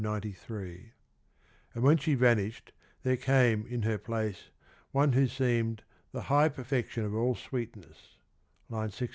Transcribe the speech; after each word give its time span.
593) 0.03 0.93
and 1.75 1.83
when 1.83 1.95
she 1.97 2.15
vanished 2.15 2.71
there 3.03 3.15
came 3.17 3.67
in 3.67 3.83
her 3.83 3.99
place 3.99 4.49
one 4.91 5.13
who 5.13 5.27
seemed 5.27 5.83
the" 6.11 6.21
high 6.23 6.49
perfection 6.49 7.05
of 7.05 7.13
all 7.13 7.35
sweetness" 7.35 8.17
(607). 8.71 9.09